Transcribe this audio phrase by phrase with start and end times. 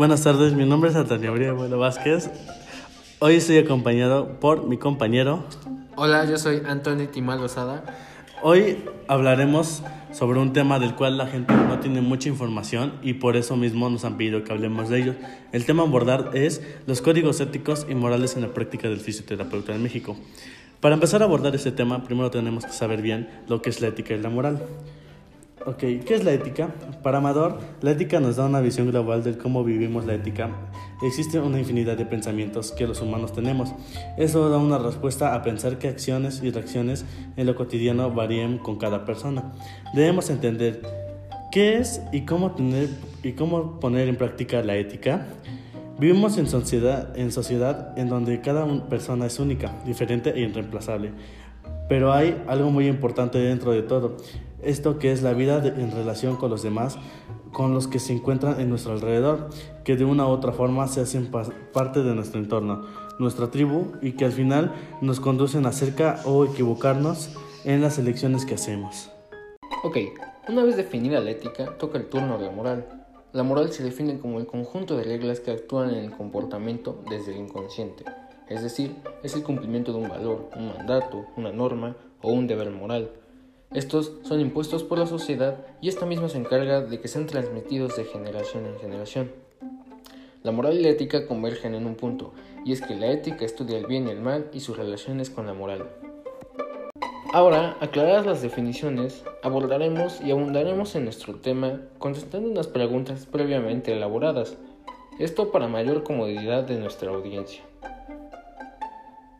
[0.00, 2.30] Buenas tardes, mi nombre es Antonio Abuelo Vázquez.
[3.18, 5.44] Hoy estoy acompañado por mi compañero.
[5.94, 7.84] Hola, yo soy Antonio Timal Lozada.
[8.42, 13.36] Hoy hablaremos sobre un tema del cual la gente no tiene mucha información y por
[13.36, 15.14] eso mismo nos han pedido que hablemos de ello.
[15.52, 19.74] El tema a abordar es los códigos éticos y morales en la práctica del fisioterapeuta
[19.74, 20.16] en México.
[20.80, 23.88] Para empezar a abordar este tema, primero tenemos que saber bien lo que es la
[23.88, 24.62] ética y la moral.
[25.66, 26.74] Ok, ¿qué es la ética?
[27.02, 30.48] Para Amador, la ética nos da una visión global de cómo vivimos la ética.
[31.02, 33.74] Existe una infinidad de pensamientos que los humanos tenemos.
[34.16, 37.04] Eso da una respuesta a pensar que acciones y reacciones
[37.36, 39.52] en lo cotidiano varían con cada persona.
[39.92, 40.80] Debemos entender
[41.52, 42.88] qué es y cómo, tener,
[43.22, 45.26] y cómo poner en práctica la ética.
[45.98, 51.12] Vivimos en sociedad, en sociedad en donde cada persona es única, diferente e irreemplazable.
[51.86, 54.16] Pero hay algo muy importante dentro de todo
[54.62, 56.98] esto que es la vida en relación con los demás,
[57.52, 59.48] con los que se encuentran en nuestro alrededor,
[59.84, 61.30] que de una u otra forma se hacen
[61.72, 62.86] parte de nuestro entorno,
[63.18, 68.46] nuestra tribu y que al final nos conducen a cerca o equivocarnos en las elecciones
[68.46, 69.10] que hacemos.
[69.82, 69.96] Ok,
[70.48, 72.86] una vez definida la ética, toca el turno de la moral.
[73.32, 77.32] La moral se define como el conjunto de reglas que actúan en el comportamiento desde
[77.32, 78.04] el inconsciente,
[78.48, 82.70] es decir, es el cumplimiento de un valor, un mandato, una norma o un deber
[82.70, 83.10] moral
[83.72, 87.96] estos son impuestos por la sociedad y esta misma se encarga de que sean transmitidos
[87.96, 89.30] de generación en generación.
[90.42, 92.32] La moral y la ética convergen en un punto,
[92.64, 95.46] y es que la ética estudia el bien y el mal y sus relaciones con
[95.46, 95.88] la moral.
[97.32, 104.56] Ahora, aclaradas las definiciones, abordaremos y abundaremos en nuestro tema contestando unas preguntas previamente elaboradas,
[105.20, 107.62] esto para mayor comodidad de nuestra audiencia.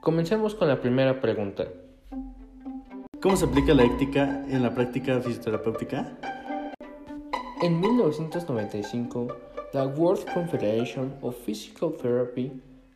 [0.00, 1.66] Comencemos con la primera pregunta.
[3.22, 6.16] ¿Cómo se aplica la ética en la práctica fisioterapéutica?
[7.60, 9.28] En 1995,
[9.74, 12.50] la World Confederation of Physical Therapy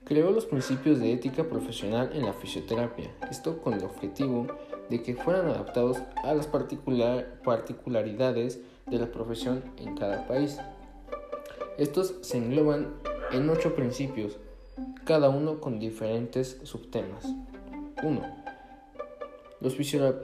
[0.05, 4.47] creó los principios de ética profesional en la fisioterapia, esto con el objetivo
[4.89, 10.59] de que fueran adaptados a las particularidades de la profesión en cada país.
[11.77, 12.95] Estos se engloban
[13.31, 14.39] en ocho principios,
[15.05, 17.27] cada uno con diferentes subtemas.
[18.03, 18.54] 1
[19.65, 19.77] los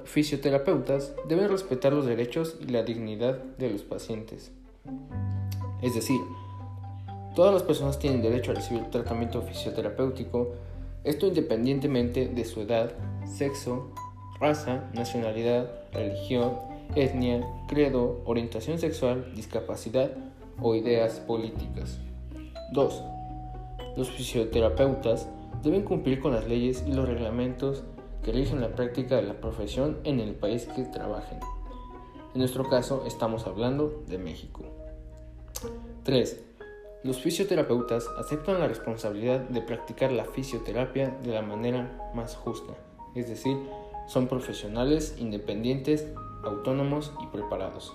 [0.05, 4.53] fisioterapeutas deben respetar los derechos y la dignidad de los pacientes.
[5.81, 6.21] Es decir,
[7.35, 10.53] todas las personas tienen derecho a recibir tratamiento fisioterapéutico,
[11.05, 12.93] esto independientemente de su edad,
[13.25, 13.95] sexo,
[14.39, 16.59] raza, nacionalidad, religión,
[16.95, 20.11] etnia, credo, orientación sexual, discapacidad
[20.61, 21.99] o ideas políticas.
[22.75, 23.03] 2.
[23.97, 25.27] Los fisioterapeutas
[25.63, 27.85] deben cumplir con las leyes y los reglamentos
[28.23, 31.41] que rigen la práctica de la profesión en el país que trabajen.
[32.35, 34.63] En nuestro caso estamos hablando de México.
[36.05, 36.45] 3.
[37.03, 42.75] Los fisioterapeutas aceptan la responsabilidad de practicar la fisioterapia de la manera más justa,
[43.15, 43.57] es decir,
[44.07, 46.07] son profesionales, independientes,
[46.45, 47.95] autónomos y preparados.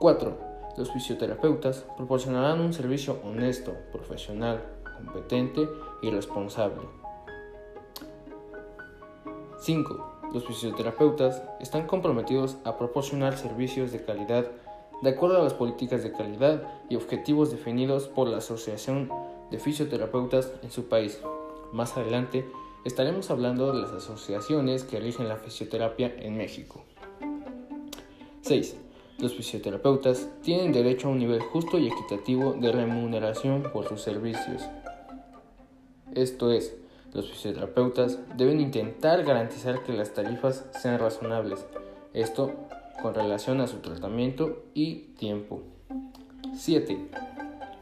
[0.00, 0.38] 4.
[0.76, 4.62] Los fisioterapeutas proporcionarán un servicio honesto, profesional,
[4.96, 5.68] competente
[6.02, 7.03] y responsable
[9.64, 10.28] 5.
[10.34, 14.46] Los fisioterapeutas están comprometidos a proporcionar servicios de calidad
[15.00, 19.10] de acuerdo a las políticas de calidad y objetivos definidos por la Asociación
[19.50, 21.18] de Fisioterapeutas en su país.
[21.72, 22.44] Más adelante
[22.84, 26.84] estaremos hablando de las asociaciones que rigen la fisioterapia en México.
[28.42, 28.76] 6.
[29.18, 34.60] Los fisioterapeutas tienen derecho a un nivel justo y equitativo de remuneración por sus servicios.
[36.14, 36.76] Esto es,
[37.14, 41.64] los fisioterapeutas deben intentar garantizar que las tarifas sean razonables,
[42.12, 42.52] esto
[43.00, 45.62] con relación a su tratamiento y tiempo.
[46.56, 46.98] 7.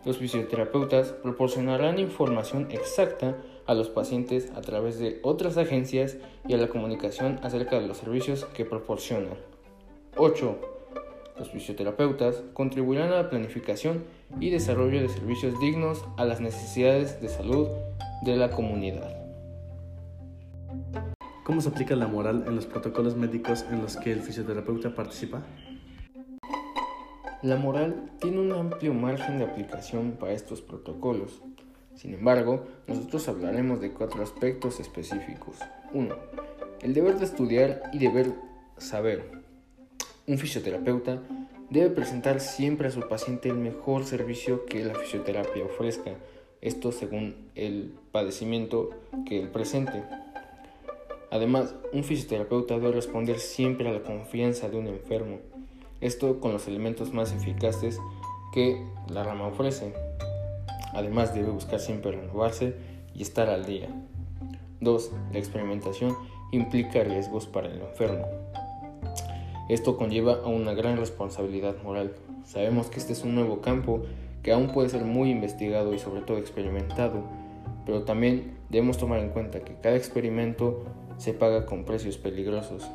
[0.04, 6.58] Los fisioterapeutas proporcionarán información exacta a los pacientes a través de otras agencias y a
[6.58, 9.38] la comunicación acerca de los servicios que proporcionan.
[10.16, 10.58] 8.
[11.38, 14.04] Los fisioterapeutas contribuirán a la planificación
[14.40, 17.68] y desarrollo de servicios dignos a las necesidades de salud
[18.22, 19.21] de la comunidad.
[21.44, 25.42] ¿Cómo se aplica la moral en los protocolos médicos en los que el fisioterapeuta participa?
[27.42, 31.42] La moral tiene un amplio margen de aplicación para estos protocolos.
[31.96, 35.56] Sin embargo, nosotros hablaremos de cuatro aspectos específicos.
[35.92, 36.14] 1.
[36.80, 38.32] El deber de estudiar y deber
[38.78, 39.28] saber.
[40.28, 41.22] Un fisioterapeuta
[41.70, 46.12] debe presentar siempre a su paciente el mejor servicio que la fisioterapia ofrezca,
[46.60, 48.90] esto según el padecimiento
[49.26, 50.04] que él presente.
[51.32, 55.38] Además, un fisioterapeuta debe responder siempre a la confianza de un enfermo,
[56.02, 57.98] esto con los elementos más eficaces
[58.52, 59.94] que la rama ofrece.
[60.92, 62.74] Además debe buscar siempre renovarse
[63.14, 63.88] y estar al día.
[64.80, 65.10] 2.
[65.32, 66.14] La experimentación
[66.50, 68.26] implica riesgos para el enfermo.
[69.70, 72.12] Esto conlleva a una gran responsabilidad moral.
[72.44, 74.02] Sabemos que este es un nuevo campo
[74.42, 77.22] que aún puede ser muy investigado y sobre todo experimentado,
[77.86, 80.84] pero también debemos tomar en cuenta que cada experimento
[81.18, 82.88] se paga con precios peligrosos,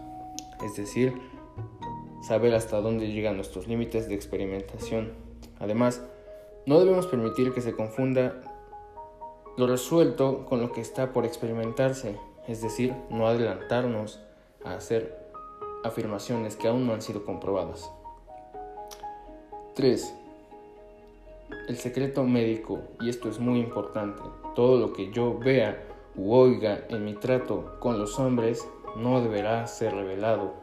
[0.63, 1.13] es decir,
[2.21, 5.13] saber hasta dónde llegan nuestros límites de experimentación.
[5.59, 6.01] Además,
[6.65, 8.41] no debemos permitir que se confunda
[9.57, 12.17] lo resuelto con lo que está por experimentarse,
[12.47, 14.19] es decir, no adelantarnos
[14.63, 15.17] a hacer
[15.83, 17.89] afirmaciones que aún no han sido comprobadas.
[19.75, 20.13] 3.
[21.69, 24.21] El secreto médico, y esto es muy importante,
[24.55, 25.83] todo lo que yo vea
[26.17, 28.67] u oiga en mi trato con los hombres
[28.97, 30.55] no deberá ser revelado.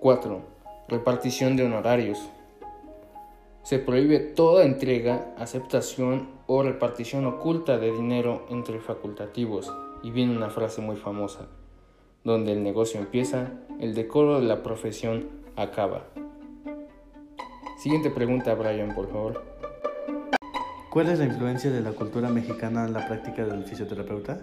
[0.00, 0.40] 4.
[0.88, 2.18] Repartición de honorarios.
[3.62, 9.72] Se prohíbe toda entrega, aceptación o repartición oculta de dinero entre facultativos.
[10.02, 11.46] Y viene una frase muy famosa
[12.24, 16.06] donde el negocio empieza, el decoro de la profesión acaba.
[17.78, 19.51] Siguiente pregunta, Brian, por favor.
[20.92, 24.42] ¿Cuál es la influencia de la cultura mexicana en la práctica del fisioterapeuta?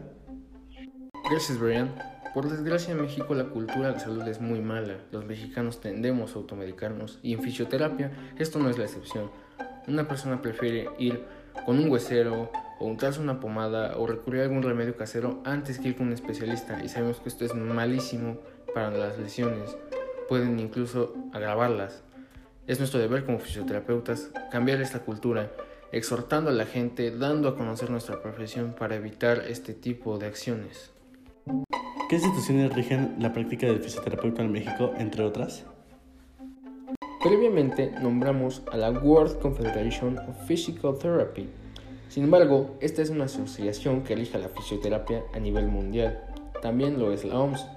[1.30, 1.94] Gracias, Brian.
[2.34, 4.98] Por desgracia en México la cultura de salud es muy mala.
[5.12, 9.30] Los mexicanos tendemos a automedicarnos y en fisioterapia esto no es la excepción.
[9.88, 11.24] Una persona prefiere ir
[11.68, 15.90] con un huesero o untarse una pomada o recurrir a algún remedio casero antes que
[15.90, 18.40] ir con un especialista y sabemos que esto es malísimo
[18.74, 19.78] para las lesiones,
[20.28, 22.02] pueden incluso agravarlas.
[22.66, 25.52] Es nuestro deber como fisioterapeutas cambiar esta cultura,
[25.92, 30.92] exhortando a la gente, dando a conocer nuestra profesión para evitar este tipo de acciones.
[32.10, 35.66] ¿Qué instituciones rigen la práctica del fisioterapeuta en México, entre otras?
[37.24, 41.50] Previamente nombramos a la World Confederation of Physical Therapy,
[42.10, 46.20] sin embargo, esta es una asociación que elija la fisioterapia a nivel mundial.
[46.60, 47.68] También lo es la OMS.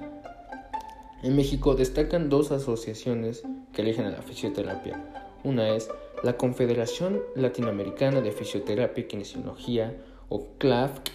[1.22, 3.42] En México destacan dos asociaciones
[3.74, 4.98] que eligen a la fisioterapia.
[5.44, 5.88] Una es
[6.22, 9.96] la Confederación Latinoamericana de Fisioterapia y Kinesiología,
[10.28, 11.10] o CLAFC,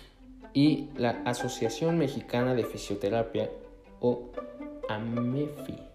[0.54, 3.50] y la Asociación Mexicana de Fisioterapia,
[4.02, 4.32] o
[4.90, 5.88] AMEFI.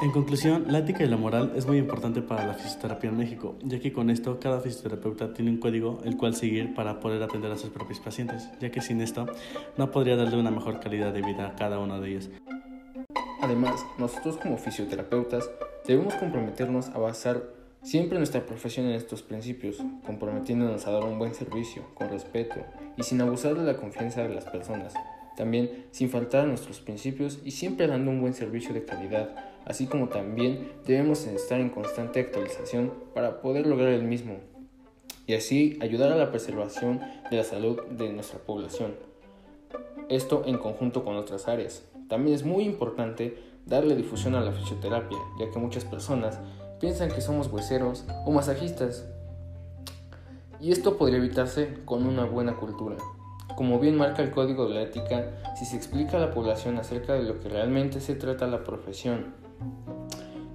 [0.00, 3.56] En conclusión, la ética y la moral es muy importante para la fisioterapia en México,
[3.64, 7.50] ya que con esto cada fisioterapeuta tiene un código el cual seguir para poder atender
[7.50, 9.26] a sus propios pacientes, ya que sin esto
[9.76, 12.30] no podría darle una mejor calidad de vida a cada uno de ellos.
[13.48, 15.50] Además, nosotros como fisioterapeutas
[15.86, 17.44] debemos comprometernos a basar
[17.82, 22.56] siempre nuestra profesión en estos principios, comprometiéndonos a dar un buen servicio, con respeto
[22.98, 24.92] y sin abusar de la confianza de las personas,
[25.34, 29.30] también sin faltar a nuestros principios y siempre dando un buen servicio de calidad
[29.64, 34.36] así como también debemos estar en constante actualización para poder lograr el mismo
[35.26, 38.94] y así ayudar a la preservación de la salud de nuestra población.
[40.10, 41.87] Esto en conjunto con otras áreas.
[42.08, 46.38] También es muy importante darle difusión a la fisioterapia, ya que muchas personas
[46.80, 49.06] piensan que somos hueseros o masajistas.
[50.60, 52.96] Y esto podría evitarse con una buena cultura.
[53.56, 57.14] Como bien marca el código de la ética, si se explica a la población acerca
[57.14, 59.34] de lo que realmente se trata la profesión,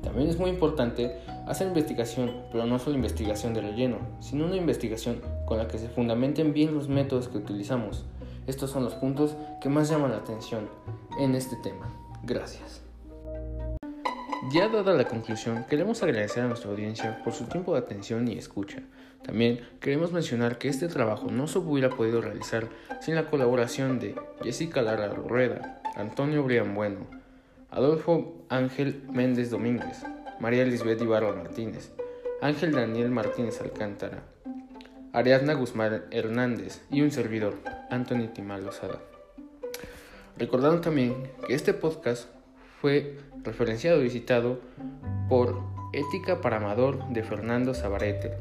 [0.02, 1.18] también es muy importante
[1.48, 5.88] hacer investigación, pero no solo investigación de relleno, sino una investigación con la que se
[5.88, 8.06] fundamenten bien los métodos que utilizamos.
[8.48, 10.70] Estos son los puntos que más llaman la atención
[11.20, 11.88] en este tema.
[12.24, 12.82] Gracias.
[14.52, 18.38] Ya dada la conclusión, queremos agradecer a nuestra audiencia por su tiempo de atención y
[18.38, 18.84] escucha.
[19.24, 22.68] También queremos mencionar que este trabajo no se hubiera podido realizar
[23.00, 27.08] sin la colaboración de Jessica Lara Rueda, Antonio Brian Bueno,
[27.72, 30.04] Adolfo Ángel Méndez Domínguez,
[30.42, 31.94] María Lisbeth Ibarra Martínez,
[32.42, 34.24] Ángel Daniel Martínez Alcántara,
[35.16, 37.60] Ariadna Guzmán Hernández y un servidor,
[37.92, 39.00] Anthony Timal Lozada.
[40.40, 41.14] Recordando también
[41.46, 42.28] que este podcast
[42.82, 44.60] fue referenciado y citado
[45.30, 45.62] por
[45.94, 48.40] Ética para Amador de Fernando Zabarete,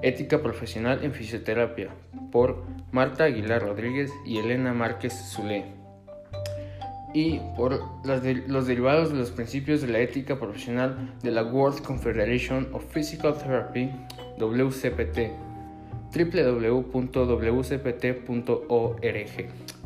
[0.00, 1.90] Ética Profesional en Fisioterapia
[2.32, 5.66] por Marta Aguilar Rodríguez y Elena Márquez Zulé
[7.12, 12.68] y por los derivados de los principios de la ética profesional de la World Confederation
[12.72, 13.90] of Physical Therapy,
[14.38, 15.49] WCPT,
[16.14, 16.90] www.wcpt.org.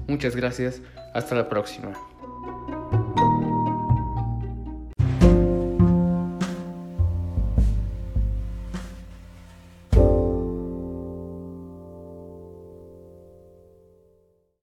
[0.06, 0.82] Muchas gracias,
[1.14, 1.94] hasta la próxima.